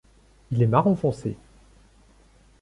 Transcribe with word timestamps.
Il 0.49 0.63
est 0.63 0.67
marron 0.67 0.95
foncé. 0.95 1.37